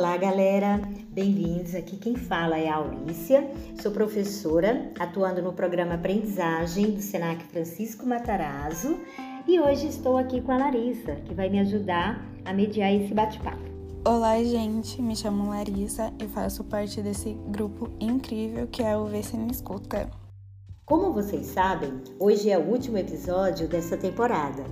[0.00, 0.80] Olá, galera!
[1.10, 1.74] Bem-vindos.
[1.74, 3.46] Aqui quem fala é a Aurícia,
[3.82, 8.98] sou professora atuando no programa Aprendizagem do Senac Francisco Matarazzo
[9.46, 13.62] e hoje estou aqui com a Larissa, que vai me ajudar a mediar esse bate-papo.
[14.02, 19.22] Olá, gente, me chamo Larissa e faço parte desse grupo incrível que é o Vê
[19.22, 20.08] Se Me Escuta.
[20.86, 24.64] Como vocês sabem, hoje é o último episódio dessa temporada.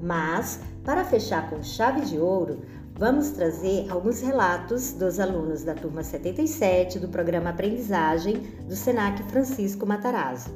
[0.00, 2.62] Mas, para fechar com chave de ouro,
[2.98, 9.84] vamos trazer alguns relatos dos alunos da turma 77 do programa Aprendizagem do SENAC Francisco
[9.84, 10.50] Matarazzo,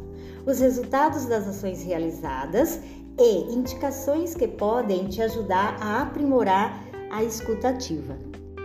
[0.46, 2.80] os resultados das ações realizadas
[3.18, 8.16] e indicações que podem te ajudar a aprimorar a escutativa.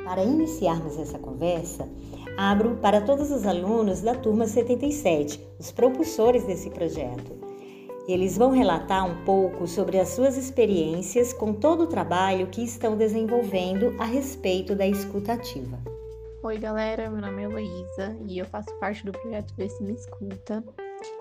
[0.06, 1.90] Para iniciarmos essa conversa,
[2.38, 7.45] abro para todos os alunos da turma 77, os propulsores desse projeto.
[8.08, 12.96] Eles vão relatar um pouco sobre as suas experiências com todo o trabalho que estão
[12.96, 15.80] desenvolvendo a respeito da escutativa.
[16.44, 19.94] Oi, galera, meu nome é Heloísa e eu faço parte do projeto Vê Se Me
[19.94, 20.64] Escuta.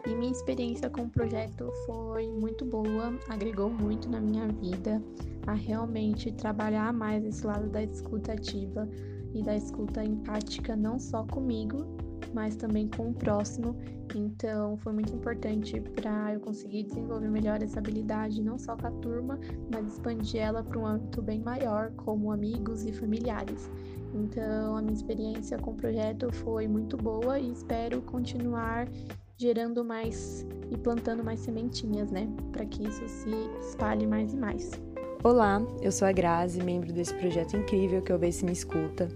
[0.07, 5.03] E minha experiência com o projeto foi muito boa, agregou muito na minha vida
[5.47, 8.87] a realmente trabalhar mais esse lado da escuta ativa
[9.35, 11.87] e da escuta empática, não só comigo,
[12.35, 13.77] mas também com o próximo.
[14.15, 18.91] Então, foi muito importante para eu conseguir desenvolver melhor essa habilidade, não só com a
[18.91, 19.39] turma,
[19.73, 23.71] mas expandir ela para um âmbito bem maior, como amigos e familiares.
[24.13, 28.89] Então, a minha experiência com o projeto foi muito boa e espero continuar
[29.37, 32.29] gerando mais e plantando mais sementinhas, né?
[32.53, 34.71] Para que isso se espalhe mais e mais.
[35.25, 39.09] Olá, eu sou a Grazi, membro desse projeto incrível que eu vejo se me escuta.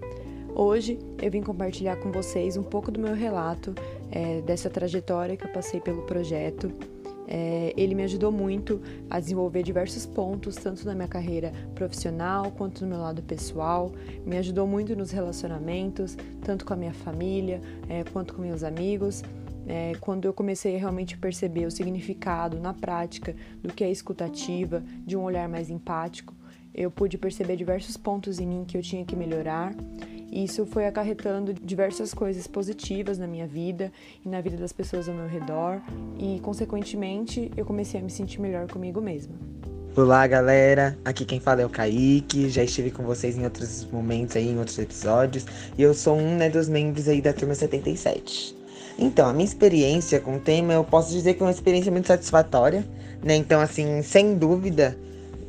[0.61, 3.73] Hoje eu vim compartilhar com vocês um pouco do meu relato
[4.11, 6.73] é, dessa trajetória que eu passei pelo projeto.
[7.29, 12.83] É, ele me ajudou muito a desenvolver diversos pontos, tanto na minha carreira profissional quanto
[12.83, 13.93] no meu lado pessoal.
[14.27, 19.23] Me ajudou muito nos relacionamentos, tanto com a minha família é, quanto com meus amigos.
[19.65, 24.83] É, quando eu comecei a realmente perceber o significado na prática do que é escutativa,
[25.07, 26.35] de um olhar mais empático,
[26.75, 29.73] eu pude perceber diversos pontos em mim que eu tinha que melhorar
[30.31, 33.93] isso foi acarretando diversas coisas positivas na minha vida
[34.25, 35.81] e na vida das pessoas ao meu redor,
[36.19, 39.35] e consequentemente eu comecei a me sentir melhor comigo mesma.
[39.97, 40.97] Olá, galera.
[41.05, 42.49] Aqui quem fala é o Kaique.
[42.49, 45.45] Já estive com vocês em outros momentos aí, em outros episódios,
[45.77, 48.57] e eu sou um né, dos membros aí da turma 77.
[48.97, 52.07] Então, a minha experiência com o tema, eu posso dizer que é uma experiência muito
[52.07, 52.85] satisfatória,
[53.25, 53.35] né?
[53.35, 54.97] Então, assim, sem dúvida,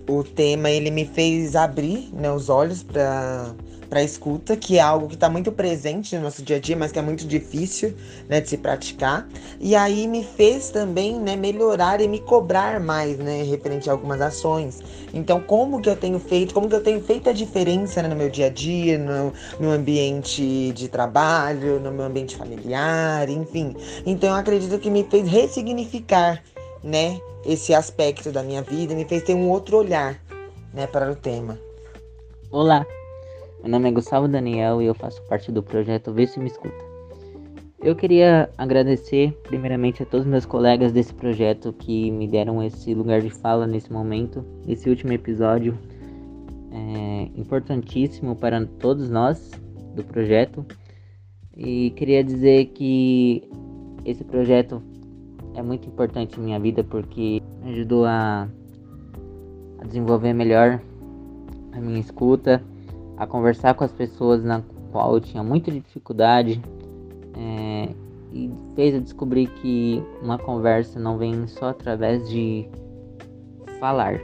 [0.07, 3.53] o tema ele me fez abrir né, os olhos para
[3.89, 6.91] para escuta, que é algo que está muito presente no nosso dia a dia, mas
[6.91, 7.95] que é muito difícil
[8.27, 9.27] né, de se praticar.
[9.59, 14.21] E aí me fez também né, melhorar e me cobrar mais, né, referente a algumas
[14.21, 14.79] ações.
[15.11, 18.15] Então, como que eu tenho feito, como que eu tenho feito a diferença né, no
[18.15, 23.75] meu dia a dia, no meu ambiente de trabalho, no meu ambiente familiar, enfim.
[24.05, 26.43] Então, eu acredito que me fez ressignificar,
[26.83, 30.21] né, esse aspecto da minha vida, me fez ter um outro olhar,
[30.73, 31.57] né, para o tema.
[32.51, 32.85] Olá,
[33.61, 36.77] meu nome é Gustavo Daniel e eu faço parte do projeto Vê Se Me Escuta.
[37.81, 43.21] Eu queria agradecer primeiramente a todos meus colegas desse projeto que me deram esse lugar
[43.21, 45.77] de fala nesse momento, esse último episódio
[46.71, 49.51] é importantíssimo para todos nós
[49.93, 50.65] do projeto.
[51.55, 53.43] E queria dizer que
[54.05, 54.81] esse projeto
[55.53, 58.47] é muito importante em minha vida porque me ajudou a,
[59.79, 60.81] a desenvolver melhor
[61.73, 62.63] a minha escuta
[63.19, 66.61] a conversar com as pessoas na qual eu tinha muita dificuldade
[67.37, 67.89] é,
[68.33, 72.65] e fez eu descobrir que uma conversa não vem só através de
[73.79, 74.19] falar,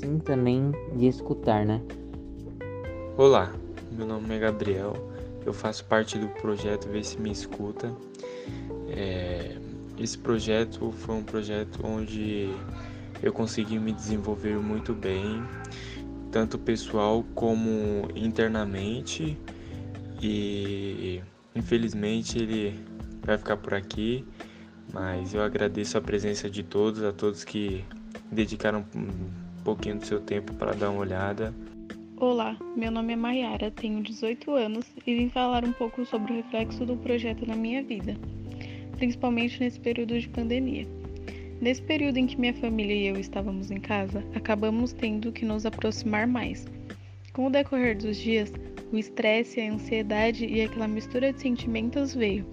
[0.00, 1.82] sim também de escutar, né?
[3.16, 3.52] Olá,
[3.90, 4.94] meu nome é Gabriel,
[5.44, 7.92] eu faço parte do projeto Vê Se Me Escuta.
[8.88, 9.56] É,
[9.98, 12.54] esse projeto foi um projeto onde
[13.22, 15.42] eu consegui me desenvolver muito bem
[16.34, 19.38] tanto pessoal como internamente.
[20.20, 21.22] E
[21.54, 22.74] infelizmente ele
[23.22, 24.24] vai ficar por aqui,
[24.92, 27.84] mas eu agradeço a presença de todos, a todos que
[28.32, 31.54] dedicaram um pouquinho do seu tempo para dar uma olhada.
[32.16, 36.36] Olá, meu nome é Mayara, tenho 18 anos e vim falar um pouco sobre o
[36.36, 38.16] reflexo do projeto na minha vida,
[38.96, 41.03] principalmente nesse período de pandemia.
[41.64, 45.64] Nesse período em que minha família e eu estávamos em casa, acabamos tendo que nos
[45.64, 46.66] aproximar mais.
[47.32, 48.52] Com o decorrer dos dias,
[48.92, 52.44] o estresse, a ansiedade e aquela mistura de sentimentos veio.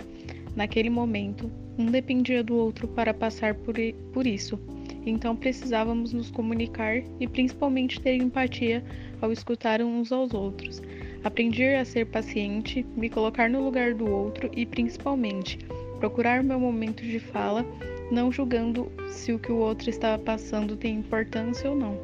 [0.55, 3.75] Naquele momento, um dependia do outro para passar por,
[4.13, 4.57] por isso,
[5.05, 8.81] então precisávamos nos comunicar e principalmente ter empatia
[9.19, 10.81] ao escutar uns aos outros.
[11.21, 15.59] Aprendi a ser paciente, me colocar no lugar do outro e, principalmente,
[15.99, 17.65] procurar meu momento de fala,
[18.11, 21.97] não julgando se o que o outro está passando tem importância ou não.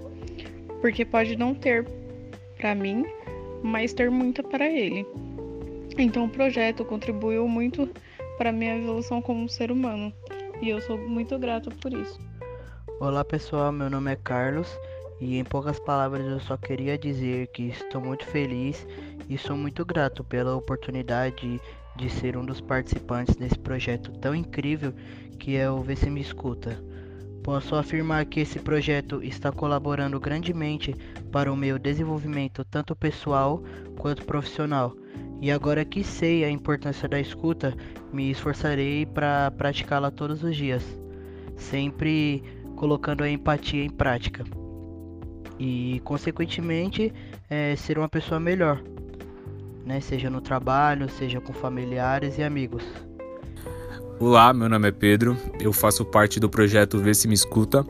[0.82, 1.86] Porque pode não ter
[2.58, 3.06] para mim,
[3.62, 5.06] mas ter muita para ele.
[5.98, 7.90] Então o projeto contribuiu muito
[8.38, 10.14] para minha evolução como ser humano
[10.62, 12.20] e eu sou muito grata por isso.
[13.00, 14.80] Olá pessoal, meu nome é Carlos
[15.20, 18.88] e em poucas palavras eu só queria dizer que estou muito feliz
[19.30, 21.60] e sou muito grato pela oportunidade
[21.98, 24.94] de ser um dos participantes desse projeto tão incrível
[25.40, 26.82] que é o Vê Se Me Escuta.
[27.44, 30.94] Posso afirmar que esse projeto está colaborando grandemente
[31.32, 33.64] para o meu desenvolvimento tanto pessoal
[33.98, 34.96] quanto profissional.
[35.42, 37.76] E agora que sei a importância da escuta,
[38.12, 40.84] me esforçarei para praticá-la todos os dias,
[41.56, 42.44] sempre
[42.76, 44.44] colocando a empatia em prática.
[45.60, 47.14] E, consequentemente,
[47.50, 48.84] é, ser uma pessoa melhor,
[49.88, 50.02] né?
[50.02, 52.84] seja no trabalho, seja com familiares e amigos.
[54.20, 57.86] Olá, meu nome é Pedro, eu faço parte do projeto Vê Se Me Escuta.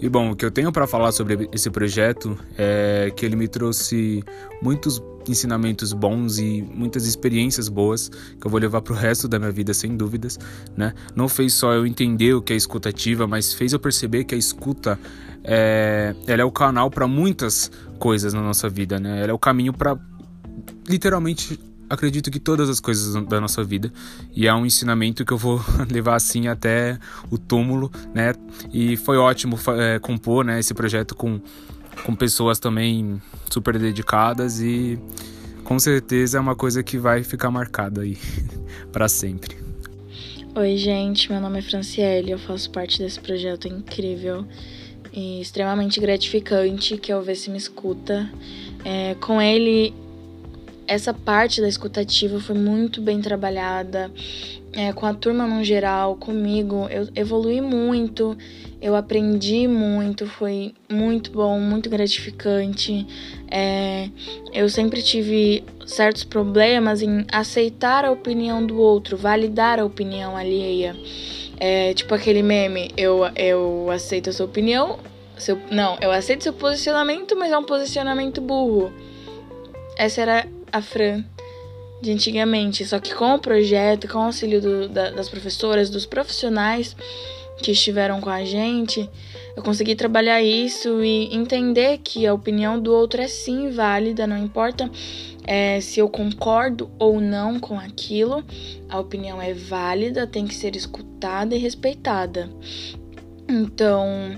[0.00, 3.48] E bom, o que eu tenho para falar sobre esse projeto é que ele me
[3.48, 4.22] trouxe
[4.60, 9.50] muitos ensinamentos bons e muitas experiências boas que eu vou levar pro resto da minha
[9.50, 10.38] vida sem dúvidas,
[10.76, 10.92] né?
[11.16, 14.38] Não fez só eu entender o que é escutativa, mas fez eu perceber que a
[14.38, 15.00] escuta
[15.42, 19.22] é, ela é o canal para muitas coisas na nossa vida, né?
[19.22, 19.96] Ela é o caminho para
[20.88, 21.58] literalmente
[21.88, 23.92] acredito que todas as coisas da nossa vida
[24.34, 25.60] e é um ensinamento que eu vou
[25.90, 26.98] levar assim até
[27.30, 28.34] o túmulo, né?
[28.72, 31.40] E foi ótimo é, compor, né, esse projeto com
[32.02, 34.98] com pessoas também super dedicadas e
[35.62, 38.18] com certeza é uma coisa que vai ficar marcada aí
[38.92, 39.56] para sempre.
[40.56, 44.46] Oi, gente, meu nome é Franciele, eu faço parte desse projeto incrível
[45.12, 48.28] e extremamente gratificante que é o Ver Se Me Escuta.
[48.84, 49.94] É, com ele
[50.86, 54.10] essa parte da escutativa foi muito bem trabalhada.
[54.72, 58.36] É, com a turma no geral, comigo, eu evolui muito,
[58.82, 63.06] eu aprendi muito, foi muito bom, muito gratificante.
[63.48, 64.08] É,
[64.52, 70.96] eu sempre tive certos problemas em aceitar a opinião do outro, validar a opinião alheia.
[71.60, 74.98] É, tipo aquele meme, eu, eu aceito a sua opinião,
[75.38, 78.92] seu, não, eu aceito seu posicionamento, mas é um posicionamento burro.
[79.96, 81.24] Essa era a Fran
[82.02, 82.84] de antigamente.
[82.84, 86.96] Só que com o projeto, com o auxílio do, da, das professoras, dos profissionais
[87.62, 89.08] que estiveram com a gente,
[89.56, 94.36] eu consegui trabalhar isso e entender que a opinião do outro é sim válida, não
[94.36, 94.90] importa
[95.46, 98.42] é, se eu concordo ou não com aquilo,
[98.88, 102.50] a opinião é válida, tem que ser escutada e respeitada.
[103.48, 104.36] Então,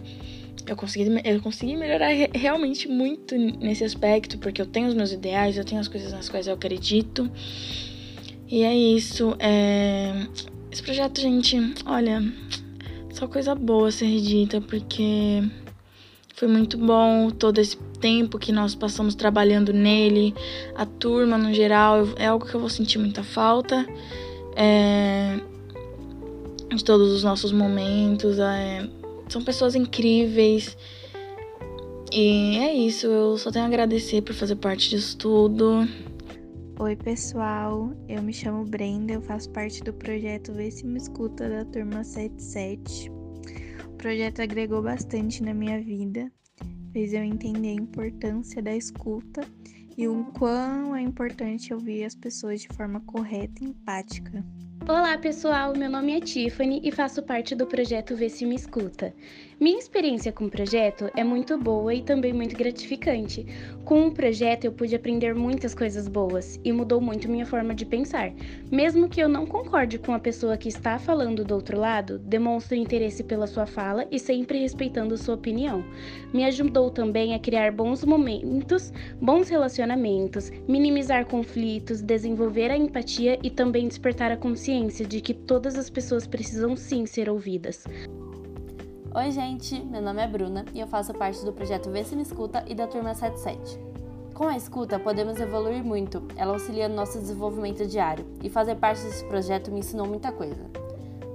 [0.67, 5.57] eu consegui, eu consegui melhorar realmente muito nesse aspecto, porque eu tenho os meus ideais,
[5.57, 7.31] eu tenho as coisas nas quais eu acredito.
[8.49, 9.37] E é isso.
[9.39, 10.27] É...
[10.71, 12.23] Esse projeto, gente, olha,
[13.11, 15.43] só coisa boa ser dita, porque
[16.35, 20.35] foi muito bom todo esse tempo que nós passamos trabalhando nele,
[20.75, 23.87] a turma no geral, é algo que eu vou sentir muita falta.
[24.57, 25.39] É...
[26.75, 28.87] De todos os nossos momentos, é
[29.29, 30.77] são pessoas incríveis.
[32.13, 35.87] E é isso, eu só tenho a agradecer por fazer parte disso tudo.
[36.79, 41.49] Oi, pessoal, eu me chamo Brenda, eu faço parte do projeto Vê Se Me Escuta
[41.49, 43.11] da turma 77.
[43.87, 46.31] O projeto agregou bastante na minha vida,
[46.93, 49.41] fez eu entender a importância da escuta
[49.97, 54.45] e o quão é importante ouvir as pessoas de forma correta e empática.
[54.85, 59.13] Olá pessoal, meu nome é Tiffany e faço parte do projeto Vê Se Me Escuta.
[59.59, 63.47] Minha experiência com o projeto é muito boa e também muito gratificante.
[63.87, 67.87] Com o projeto eu pude aprender muitas coisas boas e mudou muito minha forma de
[67.87, 68.35] pensar.
[68.71, 72.77] Mesmo que eu não concorde com a pessoa que está falando do outro lado, demonstro
[72.77, 75.83] interesse pela sua fala e sempre respeitando sua opinião.
[76.35, 83.49] Me ajudou também a criar bons momentos, bons relacionamentos, minimizar conflitos, desenvolver a empatia e
[83.49, 87.87] também despertar a consciência de que todas as pessoas precisam sim ser ouvidas.
[89.17, 92.21] Oi, gente, meu nome é Bruna e eu faço parte do projeto Vê Se Me
[92.21, 93.81] Escuta e da turma 77.
[94.35, 99.03] Com a escuta, podemos evoluir muito, ela auxilia no nosso desenvolvimento diário e fazer parte
[99.03, 100.63] desse projeto me ensinou muita coisa.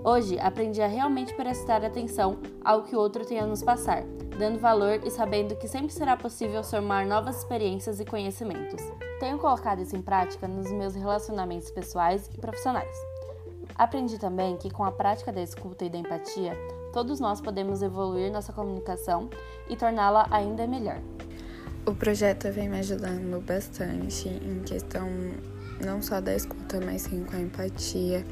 [0.03, 4.03] Hoje, aprendi a realmente prestar atenção ao que o outro tem a nos passar,
[4.38, 8.79] dando valor e sabendo que sempre será possível somar novas experiências e conhecimentos.
[9.19, 12.95] Tenho colocado isso em prática nos meus relacionamentos pessoais e profissionais.
[13.73, 16.55] Aprendi também que com a prática da escuta e da empatia,
[16.91, 19.29] todos nós podemos evoluir nossa comunicação
[19.69, 21.00] e torná-la ainda melhor.
[21.86, 25.07] O projeto vem me ajudando bastante em questão
[25.83, 28.24] não só da escuta, mas sim com a empatia.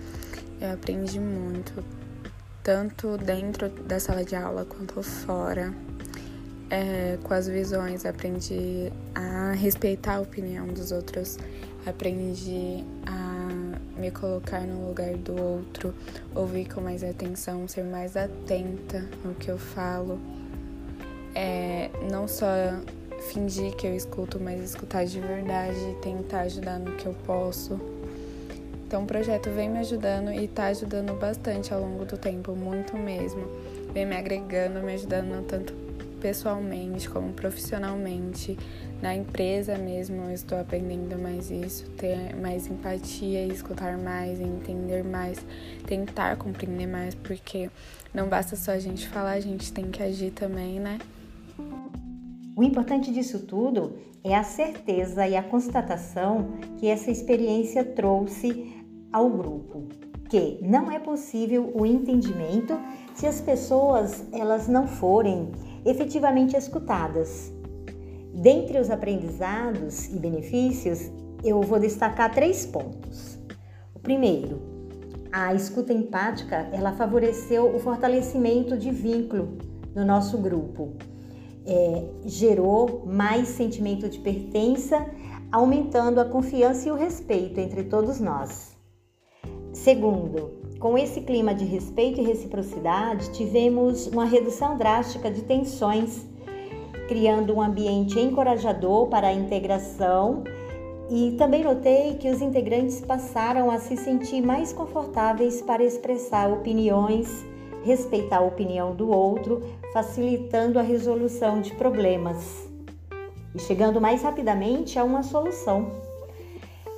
[0.62, 1.84] Eu aprendi muito,
[2.63, 5.74] tanto dentro da sala de aula quanto fora.
[6.70, 11.39] É, com as visões, aprendi a respeitar a opinião dos outros,
[11.88, 13.29] aprendi a
[14.00, 15.94] me colocar no lugar do outro,
[16.34, 20.20] ouvir com mais atenção, ser mais atenta no que eu falo.
[21.36, 22.48] É, não só
[23.32, 27.79] fingir que eu escuto, mas escutar de verdade e tentar ajudar no que eu posso.
[28.88, 32.98] Então o projeto vem me ajudando e está ajudando bastante ao longo do tempo, muito
[32.98, 33.46] mesmo.
[33.94, 35.88] Vem me agregando, me ajudando tanto
[36.20, 38.58] pessoalmente como profissionalmente.
[39.02, 45.40] Na empresa mesmo eu estou aprendendo mais isso, ter mais empatia, escutar mais, entender mais,
[45.86, 47.70] tentar compreender mais, porque
[48.14, 51.00] não basta só a gente falar, a gente tem que agir também, né?
[52.56, 58.76] O importante disso tudo é a certeza e a constatação que essa experiência trouxe
[59.14, 59.88] ao grupo,
[60.30, 62.78] que não é possível o entendimento
[63.16, 65.52] se as pessoas elas não forem
[65.86, 67.52] efetivamente escutadas.
[68.34, 71.12] Dentre os aprendizados e benefícios,
[71.44, 73.38] eu vou destacar três pontos.
[73.94, 74.62] O primeiro,
[75.32, 79.58] a escuta empática, ela favoreceu o fortalecimento de vínculo
[79.96, 80.96] no nosso grupo
[81.70, 85.06] é, gerou mais sentimento de pertença,
[85.52, 88.76] aumentando a confiança e o respeito entre todos nós.
[89.72, 96.26] Segundo, com esse clima de respeito e reciprocidade, tivemos uma redução drástica de tensões,
[97.08, 100.44] criando um ambiente encorajador para a integração
[101.10, 107.28] e também notei que os integrantes passaram a se sentir mais confortáveis para expressar opiniões
[107.84, 109.62] respeitar a opinião do outro,
[109.94, 112.68] facilitando a resolução de problemas
[113.56, 116.09] e chegando mais rapidamente a uma solução.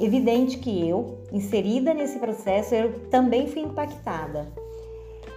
[0.04, 4.52] Evidente que eu, inserida nesse processo, eu também fui impactada,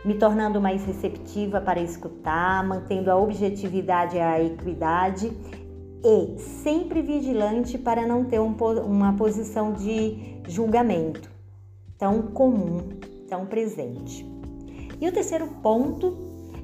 [0.02, 5.30] me tornando mais receptiva para escutar, mantendo a objetividade e a equidade
[6.02, 8.56] e sempre vigilante para não ter um,
[8.86, 11.30] uma posição de julgamento
[11.98, 12.88] tão comum,
[13.28, 14.26] tão presente.
[14.98, 16.16] E o terceiro ponto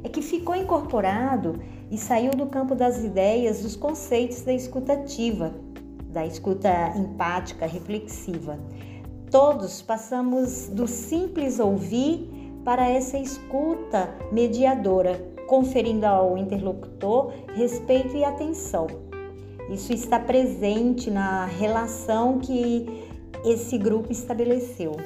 [0.02, 5.52] é que ficou incorporado e saiu do campo das ideias dos conceitos da escuta ativa,
[6.12, 8.58] da escuta empática, reflexiva.
[9.30, 12.28] Todos passamos do simples ouvir
[12.64, 18.86] para essa escuta mediadora, conferindo ao interlocutor respeito e atenção.
[19.70, 23.08] Isso está presente na relação que
[23.44, 24.96] esse grupo estabeleceu.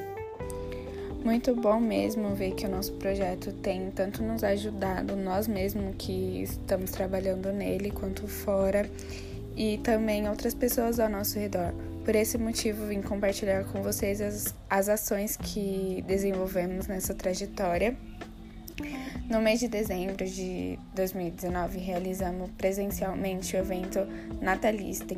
[1.23, 6.43] Muito bom mesmo ver que o nosso projeto tem tanto nos ajudado, nós mesmos que
[6.43, 8.87] estamos trabalhando nele, quanto fora,
[9.55, 11.73] e também outras pessoas ao nosso redor.
[12.03, 17.97] Por esse motivo, vim compartilhar com vocês as, as ações que desenvolvemos nessa trajetória.
[19.29, 23.99] No mês de dezembro de 2019, realizamos presencialmente o evento
[24.39, 25.17] Natalistem,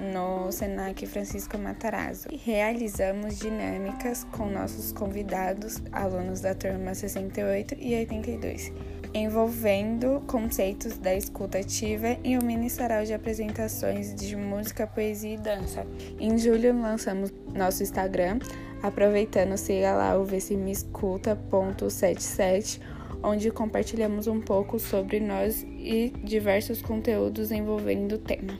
[0.00, 2.28] no Senac Francisco Matarazzo.
[2.44, 8.72] Realizamos dinâmicas com nossos convidados, alunos da turma 68 e 82,
[9.14, 15.38] envolvendo conceitos da escuta ativa e um mini sarau de apresentações de música, poesia e
[15.38, 15.84] dança.
[16.18, 18.38] Em julho lançamos nosso Instagram,
[18.82, 22.80] aproveitando siga lá o vcmeescuta.77
[23.22, 28.58] onde compartilhamos um pouco sobre nós e diversos conteúdos envolvendo o tema.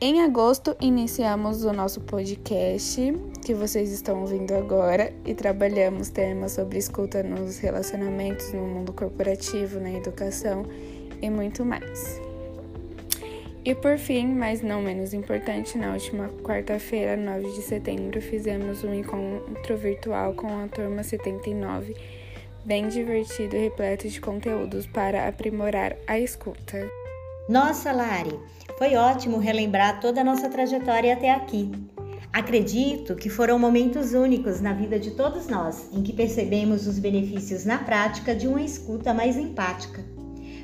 [0.00, 6.78] Em agosto, iniciamos o nosso podcast, que vocês estão ouvindo agora, e trabalhamos temas sobre
[6.78, 10.64] escuta nos relacionamentos, no mundo corporativo, na educação
[11.20, 12.20] e muito mais.
[13.62, 18.94] E por fim, mas não menos importante, na última quarta-feira, 9 de setembro, fizemos um
[18.94, 21.94] encontro virtual com a turma 79,
[22.64, 26.90] bem divertido e repleto de conteúdos para aprimorar a escuta.
[27.48, 28.38] Nossa, Lari,
[28.78, 31.70] foi ótimo relembrar toda a nossa trajetória até aqui.
[32.32, 37.64] Acredito que foram momentos únicos na vida de todos nós em que percebemos os benefícios
[37.64, 40.04] na prática de uma escuta mais empática.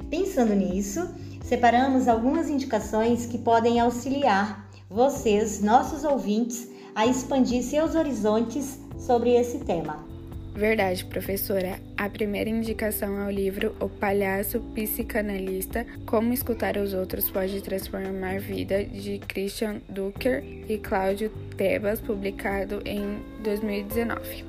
[0.08, 1.08] Pensando nisso,
[1.42, 9.58] separamos algumas indicações que podem auxiliar vocês, nossos ouvintes, a expandir seus horizontes sobre esse
[9.58, 10.15] tema.
[10.56, 11.78] Verdade, professora.
[11.98, 18.40] A primeira indicação é o livro O Palhaço Psicanalista: Como Escutar os Outros Pode Transformar
[18.40, 24.46] Vida, de Christian Ducker e Cláudio Tebas, publicado em 2019.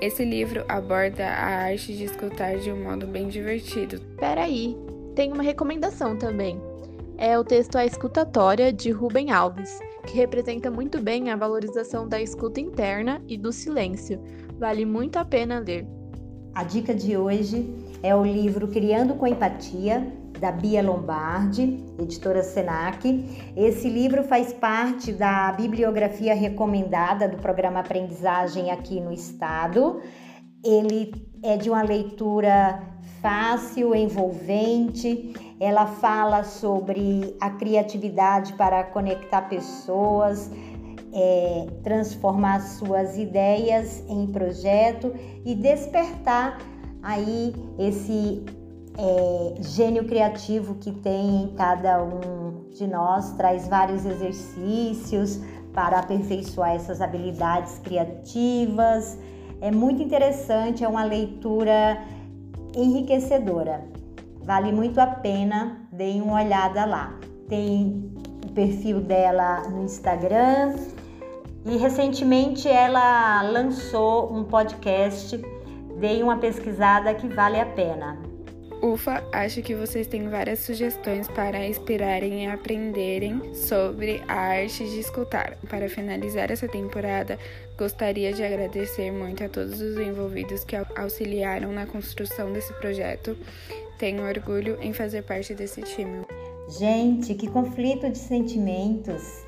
[0.00, 4.00] Esse livro aborda a arte de escutar de um modo bem divertido.
[4.18, 4.74] Peraí,
[5.14, 6.58] tem uma recomendação também.
[7.18, 12.20] é o texto A Escutatória, de Rubem Alves, que representa muito bem a valorização da
[12.20, 14.18] escuta interna e do silêncio.
[14.58, 15.86] Vale muito a pena ler.
[16.54, 20.06] A dica de hoje é o livro Criando com Empatia,
[20.38, 23.52] da Bia Lombardi, editora Senac.
[23.56, 30.00] Esse livro faz parte da bibliografia recomendada do programa Aprendizagem aqui no estado.
[30.64, 32.80] Ele é de uma leitura
[33.20, 35.34] fácil, envolvente.
[35.58, 40.50] Ela fala sobre a criatividade para conectar pessoas,
[41.14, 46.58] é, transformar suas ideias em projeto e despertar
[47.00, 48.44] aí esse
[48.98, 55.40] é, gênio criativo que tem em cada um de nós, traz vários exercícios
[55.72, 59.16] para aperfeiçoar essas habilidades criativas.
[59.60, 62.02] É muito interessante, é uma leitura
[62.74, 63.84] enriquecedora.
[64.42, 67.16] Vale muito a pena, deem uma olhada lá.
[67.48, 68.12] Tem
[68.44, 70.74] o perfil dela no Instagram
[71.64, 75.40] e recentemente ela lançou um podcast.
[75.98, 78.18] Deem uma pesquisada que vale a pena.
[78.82, 85.00] Ufa, acho que vocês têm várias sugestões para inspirarem e aprenderem sobre a arte de
[85.00, 85.56] escutar.
[85.70, 87.38] Para finalizar essa temporada,
[87.78, 93.34] gostaria de agradecer muito a todos os envolvidos que auxiliaram na construção desse projeto.
[93.98, 96.26] Tenho orgulho em fazer parte desse time.
[96.78, 99.43] Gente, que conflito de sentimentos!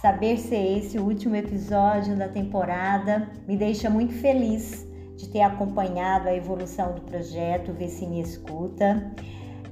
[0.00, 4.86] Saber ser esse o último episódio da temporada me deixa muito feliz
[5.16, 9.12] de ter acompanhado a evolução do projeto Vê Se Me Escuta.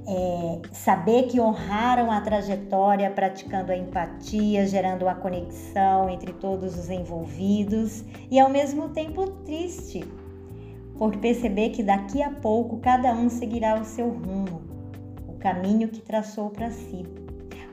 [0.07, 6.89] É, saber que honraram a trajetória praticando a empatia, gerando uma conexão entre todos os
[6.89, 10.03] envolvidos e ao mesmo tempo triste
[10.97, 14.61] por perceber que daqui a pouco cada um seguirá o seu rumo,
[15.27, 17.05] o caminho que traçou para si.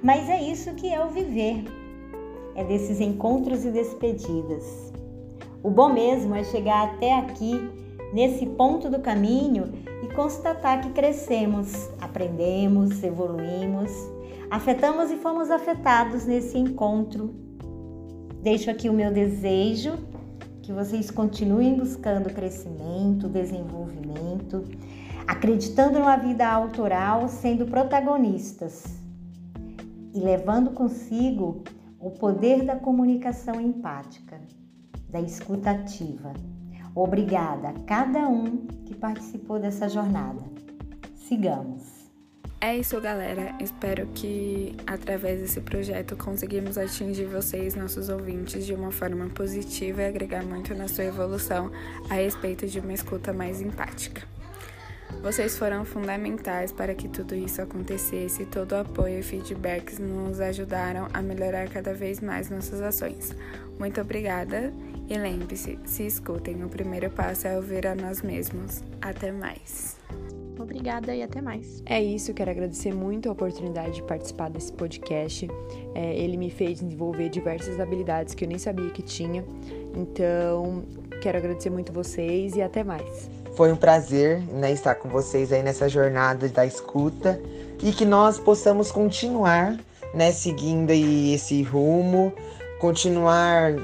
[0.02, 1.64] Mas é isso que é o viver,
[2.54, 4.92] é desses encontros e despedidas.
[5.62, 7.70] O bom mesmo é chegar até aqui,
[8.12, 13.90] nesse ponto do caminho, e constatar que crescemos, aprendemos, evoluímos,
[14.50, 17.34] afetamos e fomos afetados nesse encontro.
[18.42, 19.98] Deixo aqui o meu desejo
[20.62, 24.64] que vocês continuem buscando crescimento, desenvolvimento,
[25.26, 28.84] acreditando numa vida autoral, sendo protagonistas
[30.14, 31.62] e levando consigo
[32.00, 34.40] o poder da comunicação empática
[35.08, 36.32] da escutativa.
[36.94, 40.42] Obrigada a cada um que participou dessa jornada.
[41.14, 42.00] Sigamos.
[42.60, 43.54] É isso, galera.
[43.60, 50.06] Espero que através desse projeto conseguimos atingir vocês, nossos ouvintes, de uma forma positiva e
[50.06, 51.70] agregar muito na sua evolução
[52.10, 54.26] a respeito de uma escuta mais empática.
[55.22, 58.46] Vocês foram fundamentais para que tudo isso acontecesse.
[58.46, 63.34] Todo o apoio e feedbacks nos ajudaram a melhorar cada vez mais nossas ações.
[63.78, 64.72] Muito obrigada
[65.08, 68.82] e lembre-se, se escutem, o primeiro passo é ouvir a nós mesmos.
[69.02, 69.96] Até mais.
[70.58, 71.82] Obrigada e até mais.
[71.86, 75.48] É isso, quero agradecer muito a oportunidade de participar desse podcast.
[75.94, 79.44] É, ele me fez desenvolver diversas habilidades que eu nem sabia que tinha.
[79.96, 80.84] Então,
[81.22, 83.39] quero agradecer muito vocês e até mais.
[83.60, 87.38] Foi um prazer né, estar com vocês aí nessa jornada da escuta
[87.82, 89.78] e que nós possamos continuar
[90.14, 92.32] né, seguindo esse rumo,
[92.80, 93.74] continuar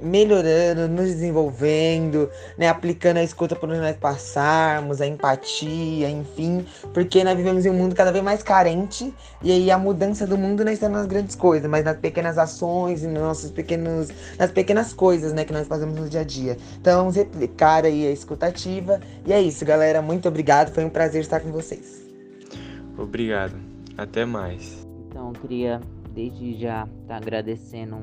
[0.00, 7.22] melhorando, nos desenvolvendo, né, aplicando a escuta por onde nós passarmos, a empatia, enfim, porque
[7.24, 10.64] nós vivemos em um mundo cada vez mais carente e aí a mudança do mundo
[10.64, 14.92] não está nas grandes coisas, mas nas pequenas ações e nos nossos pequenos, nas pequenas
[14.92, 16.56] coisas, né, que nós fazemos no dia a dia.
[16.80, 21.22] Então vamos replicar aí a escutativa e é isso, galera, muito obrigado, foi um prazer
[21.22, 22.04] estar com vocês.
[22.98, 23.54] Obrigado,
[23.96, 24.86] até mais.
[25.08, 25.80] Então queria
[26.14, 27.96] desde já estar tá agradecendo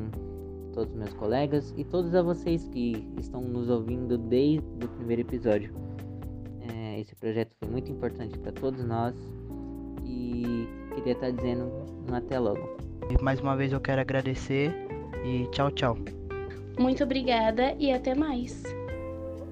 [0.73, 5.21] todos os meus colegas e todos a vocês que estão nos ouvindo desde o primeiro
[5.21, 5.73] episódio.
[6.69, 9.15] É, esse projeto foi muito importante para todos nós
[10.03, 11.71] e queria estar dizendo
[12.09, 12.77] um até logo.
[13.21, 14.73] Mais uma vez eu quero agradecer
[15.23, 15.97] e tchau, tchau.
[16.79, 18.63] Muito obrigada e até mais.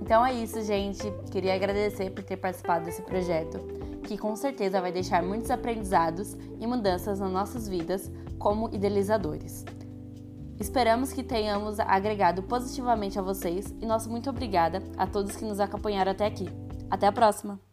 [0.02, 1.04] Então é isso, gente.
[1.32, 3.60] Queria agradecer por ter participado desse projeto,
[4.04, 9.64] que com certeza vai deixar muitos aprendizados e mudanças nas nossas vidas como idealizadores.
[10.62, 15.60] Esperamos que tenhamos agregado positivamente a vocês e nosso muito obrigada a todos que nos
[15.60, 16.48] acompanharam até aqui.
[16.88, 17.71] Até a próxima!